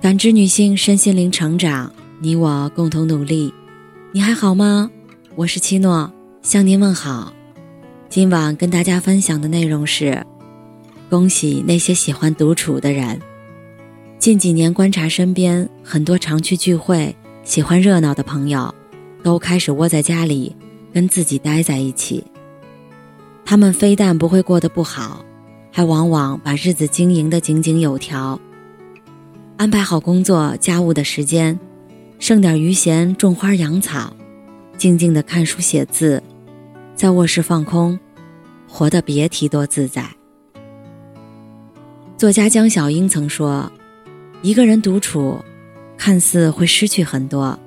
[0.00, 3.52] 感知女性身心灵成长，你我共同努力。
[4.12, 4.90] 你还好吗？
[5.34, 7.34] 我是七诺，向您问好。
[8.08, 10.24] 今晚跟大家分享的内容是：
[11.10, 13.20] 恭喜那些喜欢独处的人。
[14.18, 17.14] 近几年观察身边很多常去聚会、
[17.44, 18.74] 喜欢热闹的朋友，
[19.22, 20.56] 都开始窝在家里
[20.94, 22.24] 跟自己待在一起。
[23.44, 25.22] 他们非但不会过得不好，
[25.70, 28.40] 还往往把日子经营得井井有条。
[29.60, 31.60] 安排好工作家务的时间，
[32.18, 34.16] 剩点余闲种花养草，
[34.78, 36.22] 静静的看书写字，
[36.94, 38.00] 在卧室放空，
[38.66, 40.02] 活得别提多自在。
[42.16, 43.70] 作家江小英曾说
[44.40, 45.38] ：“一个人独处，
[45.98, 47.58] 看似会失去很多，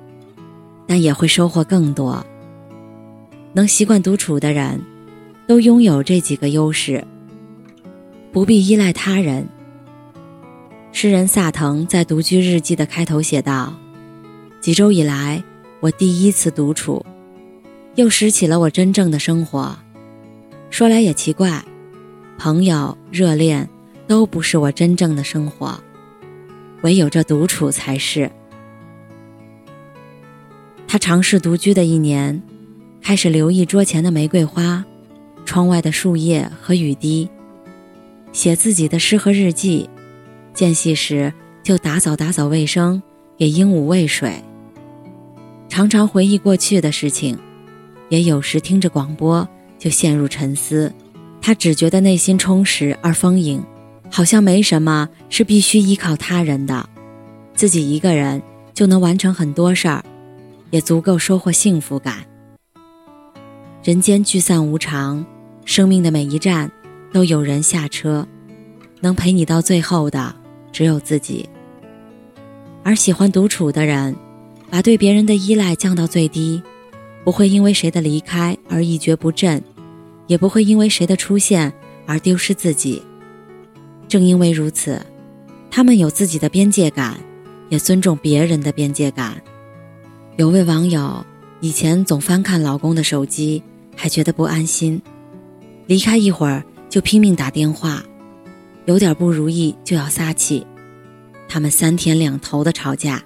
[0.88, 2.26] 但也会收获更多。
[3.52, 4.80] 能习惯独处的人，
[5.46, 7.04] 都拥有这几个优势，
[8.32, 9.46] 不必依赖他人。”
[11.04, 13.74] 诗人萨腾在独居日记的开头写道
[14.62, 15.44] ：“几周以来，
[15.80, 17.04] 我第一次独处，
[17.94, 19.78] 又拾起了我真正的生活。
[20.70, 21.62] 说来也奇怪，
[22.38, 23.68] 朋友、热恋
[24.06, 25.78] 都不是我真正的生活，
[26.80, 28.30] 唯有这独处才是。”
[30.88, 32.42] 他尝试独居的一年，
[33.02, 34.82] 开始留意桌前的玫瑰花、
[35.44, 37.28] 窗外的树叶和雨滴，
[38.32, 39.90] 写自己的诗和日记。
[40.54, 41.32] 间隙时
[41.64, 43.02] 就打扫打扫卫生，
[43.36, 44.42] 给鹦鹉喂水。
[45.68, 47.36] 常常回忆过去的事情，
[48.08, 49.46] 也有时听着广播
[49.78, 50.92] 就陷入沉思。
[51.42, 53.62] 他只觉得内心充实而丰盈，
[54.08, 56.88] 好像没什么是必须依靠他人的，
[57.54, 58.40] 自己一个人
[58.72, 60.04] 就能完成很多事儿，
[60.70, 62.24] 也足够收获幸福感。
[63.82, 65.26] 人间聚散无常，
[65.64, 66.70] 生命的每一站
[67.12, 68.26] 都有人下车，
[69.00, 70.34] 能陪你到最后的。
[70.74, 71.48] 只有自己，
[72.82, 74.14] 而喜欢独处的人，
[74.68, 76.60] 把对别人的依赖降到最低，
[77.22, 79.62] 不会因为谁的离开而一蹶不振，
[80.26, 81.72] 也不会因为谁的出现
[82.06, 83.00] 而丢失自己。
[84.08, 85.00] 正因为如此，
[85.70, 87.20] 他们有自己的边界感，
[87.68, 89.40] 也尊重别人的边界感。
[90.36, 91.24] 有位网友
[91.60, 93.62] 以前总翻看老公的手机，
[93.94, 95.00] 还觉得不安心，
[95.86, 98.02] 离开一会儿就拼命打电话。
[98.86, 100.66] 有点不如意就要撒气，
[101.48, 103.22] 他们三天两头的吵架。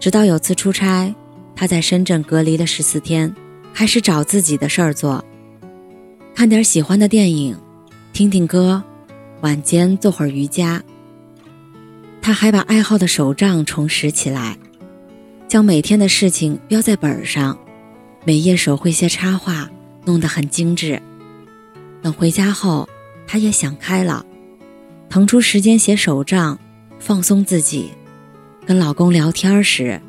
[0.00, 1.14] 直到有次出差，
[1.54, 3.32] 他在深圳隔离了十四天，
[3.72, 5.24] 开始找自己的事儿做，
[6.34, 7.56] 看点喜欢的电影，
[8.12, 8.82] 听听歌，
[9.42, 10.82] 晚间做会儿瑜伽。
[12.20, 14.58] 他还把爱好的手账重拾起来，
[15.46, 17.56] 将每天的事情标在本上，
[18.24, 19.70] 每页手绘些插画，
[20.04, 21.00] 弄得很精致。
[22.00, 22.88] 等回家后，
[23.24, 24.26] 他也想开了。
[25.12, 26.58] 腾出时间写手账，
[26.98, 27.90] 放松自己，
[28.64, 30.00] 跟老公聊天时，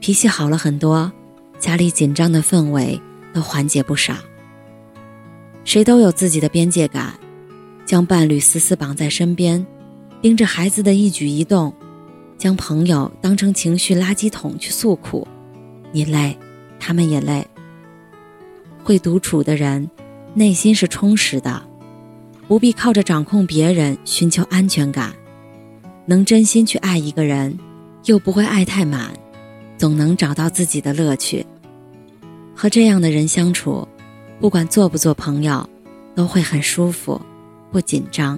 [0.00, 1.10] 脾气好了很多，
[1.58, 3.00] 家里紧张的氛围
[3.32, 4.14] 都缓解不少。
[5.64, 7.14] 谁都有自己的边界感，
[7.86, 9.66] 将伴侣死死绑在身边，
[10.20, 11.74] 盯着孩子的一举一动，
[12.36, 15.26] 将朋友当成情绪垃圾桶去诉苦，
[15.90, 16.36] 你累，
[16.78, 17.46] 他们也累。
[18.84, 19.90] 会独处的人，
[20.34, 21.69] 内心是充实的。
[22.50, 25.14] 不必靠着掌控别人寻求安全感，
[26.04, 27.56] 能真心去爱一个人，
[28.06, 29.12] 又不会爱太满，
[29.78, 31.46] 总能找到自己的乐趣。
[32.52, 33.86] 和这样的人相处，
[34.40, 35.64] 不管做不做朋友，
[36.16, 37.20] 都会很舒服，
[37.70, 38.36] 不紧张。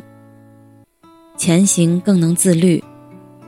[1.38, 2.84] 前行更能自律，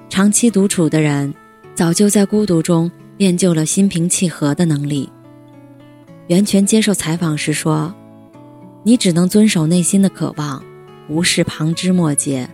[0.09, 1.35] 长期独处的人，
[1.75, 5.11] 早就在孤独中练就了心平气和的能力。
[6.29, 7.95] 袁泉接受采访时说。
[8.87, 10.63] 你只能遵守内心的渴望，
[11.09, 12.47] 无视旁枝末节。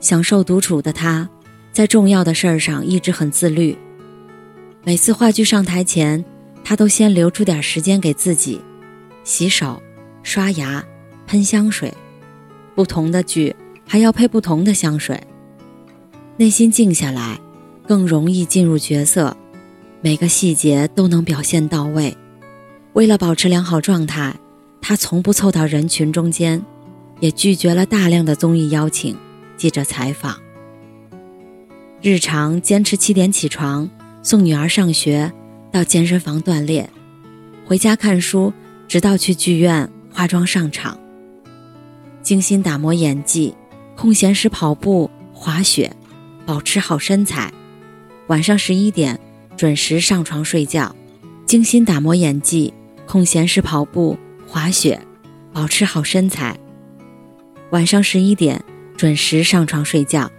[0.00, 1.28] 享受独处的他，
[1.70, 3.76] 在重要的事儿上一直很自律。
[4.82, 6.24] 每次话剧上台前，
[6.64, 8.58] 他都先留出点时间给自己，
[9.22, 9.80] 洗手、
[10.22, 10.82] 刷牙、
[11.26, 11.92] 喷香水。
[12.74, 13.54] 不同的剧
[13.86, 15.22] 还要配不同的香水。
[16.38, 17.38] 内心静下来，
[17.86, 19.36] 更容易进入角色，
[20.00, 22.16] 每个细节都能表现到位。
[22.94, 24.34] 为了保持良好状态。
[24.82, 26.62] 他从不凑到人群中间，
[27.20, 29.16] 也拒绝了大量的综艺邀请、
[29.56, 30.36] 记者采访。
[32.02, 33.88] 日常坚持七点起床，
[34.24, 35.32] 送女儿上学，
[35.70, 36.90] 到健身房锻炼，
[37.64, 38.52] 回家看书，
[38.88, 40.98] 直到去剧院化妆上场。
[42.20, 43.54] 精心打磨演技，
[43.96, 45.94] 空闲时跑步、滑雪，
[46.44, 47.52] 保持好身材。
[48.26, 49.18] 晚上十一点
[49.56, 50.94] 准时上床睡觉。
[51.46, 52.74] 精心打磨演技，
[53.06, 54.18] 空闲时跑步。
[54.52, 55.00] 滑雪，
[55.50, 56.54] 保持好身材。
[57.70, 58.62] 晚上十一点
[58.98, 60.30] 准时上床睡觉。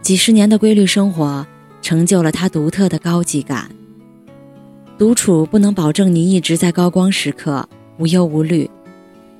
[0.00, 1.44] 几十年的规律生活，
[1.82, 3.68] 成就了他独特的高级感。
[4.96, 7.68] 独处不能保证你一直在高光时刻
[7.98, 8.70] 无忧无虑，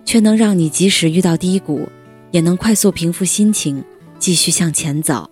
[0.04, 1.88] 却能让你即使遇到低谷，
[2.32, 3.84] 也能快速平复心情，
[4.18, 5.30] 继续向前走。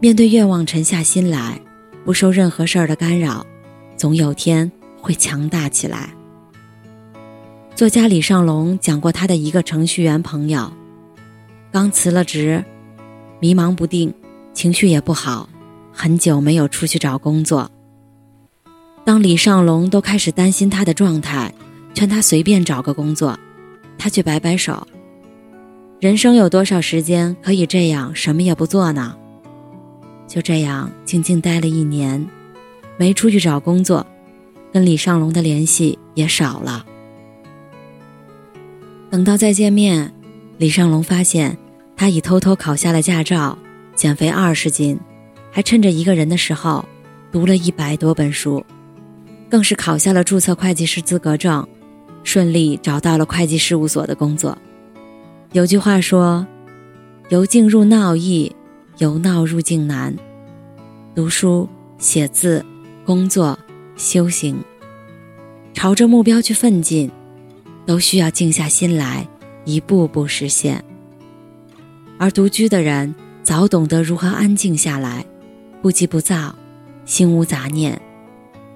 [0.00, 1.60] 面对愿望沉下心来，
[2.06, 3.44] 不受任何事儿的干扰，
[3.94, 6.14] 总有天会强大起来。
[7.78, 10.72] 作家李尚龙讲过他的一个程序员朋友，
[11.70, 12.64] 刚辞了职，
[13.38, 14.12] 迷茫不定，
[14.52, 15.48] 情绪也不好，
[15.92, 17.70] 很久没有出去找工作。
[19.04, 21.54] 当李尚龙都开始担心他的状态，
[21.94, 23.38] 劝他随便找个工作，
[23.96, 24.84] 他却摆摆手。
[26.00, 29.14] 人生有多少时间可以这样什么也不做呢？
[30.26, 32.28] 就这样静静待了一年，
[32.96, 34.04] 没出去找工作，
[34.72, 36.84] 跟李尚龙的联系也少了。
[39.10, 40.12] 等到再见面，
[40.58, 41.56] 李尚龙发现
[41.96, 43.56] 他已偷偷考下了驾照，
[43.94, 45.00] 减肥二十斤，
[45.50, 46.84] 还趁着一个人的时候
[47.32, 48.62] 读了一百多本书，
[49.48, 51.66] 更是考下了注册会计师资格证，
[52.22, 54.56] 顺利找到了会计事务所的工作。
[55.52, 56.46] 有句话说
[57.30, 58.54] ：“由静入闹易，
[58.98, 60.14] 由闹入静难。”
[61.16, 61.66] 读书、
[61.96, 62.64] 写字、
[63.06, 63.58] 工作、
[63.96, 64.62] 修行，
[65.72, 67.10] 朝着目标去奋进。
[67.88, 69.26] 都需要静下心来，
[69.64, 70.84] 一步步实现。
[72.18, 75.24] 而独居的人早懂得如何安静下来，
[75.80, 76.54] 不急不躁，
[77.06, 77.98] 心无杂念，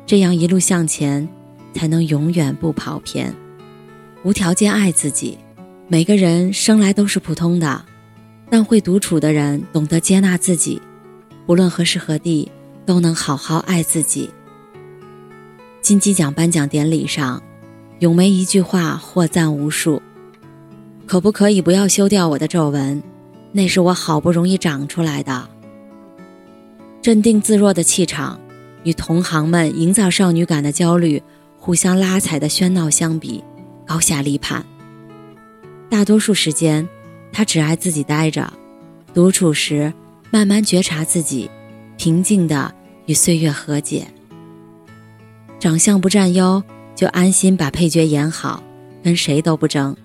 [0.07, 1.29] 这样一路向前，
[1.75, 3.35] 才能永远不跑偏。
[4.23, 5.37] 无条件爱自己。
[5.89, 7.85] 每个人生来都是普通的，
[8.49, 10.81] 但会独处的人懂得接纳自己，
[11.45, 12.51] 不论何时何地
[12.87, 14.31] 都能好好爱自己。
[15.83, 17.43] 金鸡奖颁奖典礼上。
[18.03, 20.03] 咏梅一句话获赞无数，
[21.07, 23.01] 可不可以不要修掉我的皱纹？
[23.53, 25.49] 那是我好不容易长出来的。
[27.01, 28.41] 镇定自若的气场，
[28.83, 31.23] 与同行们营造少女感的焦虑，
[31.57, 33.45] 互相拉踩的喧闹相比，
[33.87, 34.67] 高下立判。
[35.89, 36.89] 大多数时间，
[37.33, 38.53] 他只爱自己待着，
[39.15, 39.93] 独处时
[40.33, 41.49] 慢慢觉察自己，
[41.97, 42.75] 平静的
[43.07, 44.09] 与岁月和解。
[45.61, 46.61] 长相不占优。
[47.03, 48.63] 就安心把配角演好，
[49.03, 49.97] 跟谁都不争。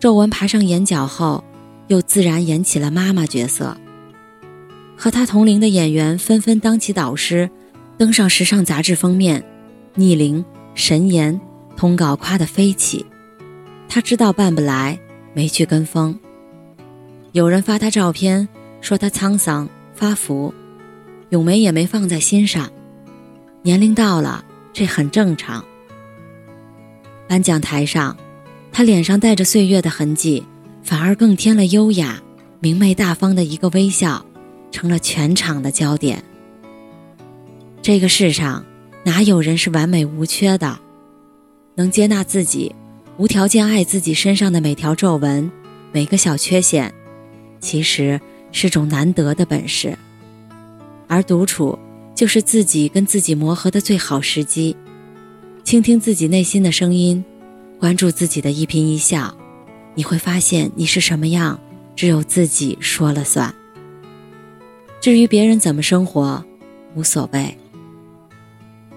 [0.00, 1.44] 皱纹爬上眼角后，
[1.88, 3.76] 又自然演起了妈妈角色。
[4.96, 7.50] 和他同龄的演员纷纷当起导师，
[7.98, 9.44] 登上时尚杂志封面。
[9.96, 10.42] 逆龄、
[10.74, 11.38] 神颜，
[11.76, 13.04] 通稿夸得飞起。
[13.86, 14.98] 他知道办不来，
[15.34, 16.18] 没去跟风。
[17.32, 18.48] 有人发他照片，
[18.80, 20.54] 说他沧桑发福，
[21.28, 22.70] 咏梅也没放在心上。
[23.60, 25.62] 年龄到了，这很正常。
[27.28, 28.16] 颁奖台上，
[28.72, 30.42] 他脸上带着岁月的痕迹，
[30.82, 32.20] 反而更添了优雅、
[32.58, 34.24] 明媚大方的一个微笑，
[34.72, 36.24] 成了全场的焦点。
[37.82, 38.64] 这个世上
[39.04, 40.78] 哪有人是完美无缺的？
[41.74, 42.74] 能接纳自己，
[43.18, 45.50] 无条件爱自己身上的每条皱纹、
[45.92, 46.92] 每个小缺陷，
[47.60, 48.20] 其实
[48.50, 49.96] 是种难得的本事。
[51.06, 51.78] 而独处，
[52.14, 54.74] 就是自己跟自己磨合的最好时机。
[55.68, 57.22] 倾听自己内心的声音，
[57.78, 59.36] 关注自己的一颦一笑，
[59.94, 61.60] 你会发现你是什么样，
[61.94, 63.54] 只有自己说了算。
[64.98, 66.42] 至于别人怎么生活，
[66.94, 67.54] 无所谓。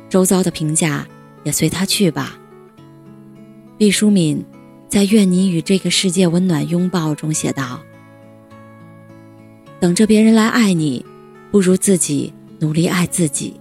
[0.07, 1.05] 周遭的评价
[1.43, 2.39] 也随他去吧。
[3.77, 4.41] 毕淑敏
[4.87, 7.81] 在《愿你与这个世界温暖拥抱》中写道
[9.77, 11.05] ：“等着别人来爱你，
[11.51, 13.59] 不如自己努力爱自己。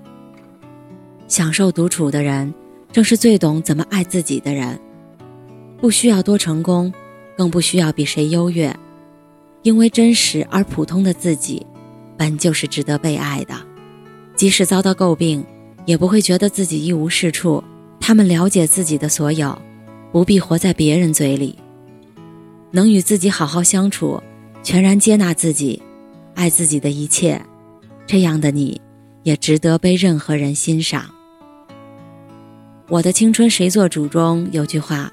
[1.26, 2.54] 享受独处的人。”
[2.92, 4.78] 正是最懂怎么爱自己的人，
[5.78, 6.92] 不需要多成功，
[7.36, 8.76] 更不需要比谁优越，
[9.62, 11.64] 因为真实而普通的自己，
[12.16, 13.54] 本就是值得被爱的。
[14.34, 15.44] 即使遭到诟病，
[15.84, 17.62] 也不会觉得自己一无是处。
[18.00, 19.56] 他们了解自己的所有，
[20.10, 21.56] 不必活在别人嘴里。
[22.72, 24.20] 能与自己好好相处，
[24.62, 25.80] 全然接纳自己，
[26.34, 27.40] 爱自己的一切，
[28.06, 28.80] 这样的你，
[29.22, 31.10] 也值得被任何人欣赏。
[32.90, 34.08] 我的青春谁做主？
[34.08, 35.12] 中有句话：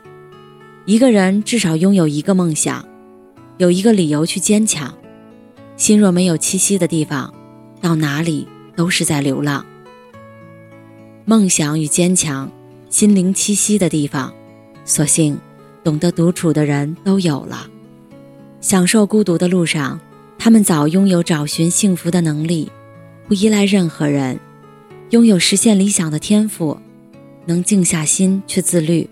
[0.86, 2.84] 一个人至少拥有一个梦想，
[3.58, 4.92] 有一个理由去坚强。
[5.76, 7.32] 心若没有栖息的地方，
[7.80, 9.64] 到哪里都是在流浪。
[11.24, 12.52] 梦想与坚强，
[12.90, 14.34] 心灵栖息的地方，
[14.84, 15.40] 所幸
[15.84, 17.70] 懂得独处的人都有了。
[18.60, 20.00] 享受孤独的路上，
[20.40, 22.72] 他们早拥有找寻幸福的能力，
[23.28, 24.40] 不依赖任何人，
[25.12, 26.80] 拥有实现理想的天赋。
[27.48, 29.10] 能静下心去自律，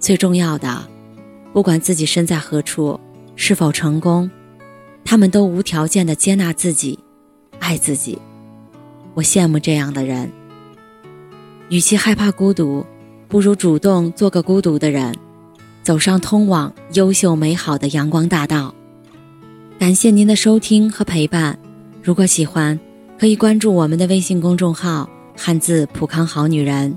[0.00, 0.88] 最重要的，
[1.52, 2.98] 不管自己身在何处，
[3.36, 4.30] 是否成功，
[5.04, 6.98] 他们都无条件的接纳自己，
[7.58, 8.18] 爱自己。
[9.12, 10.32] 我羡慕这样的人。
[11.68, 12.86] 与其害怕孤独，
[13.28, 15.14] 不如主动做个孤独的人，
[15.82, 18.74] 走上通往优秀美好的阳光大道。
[19.78, 21.58] 感谢您的收听和陪伴。
[22.02, 22.80] 如果喜欢，
[23.18, 25.06] 可以关注我们的微信公众号
[25.36, 26.96] “汉字浦康好女人”，